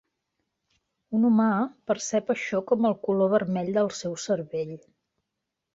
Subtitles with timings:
[1.17, 1.47] Un humà
[1.91, 4.79] percep això com el color vermell del seu cervell.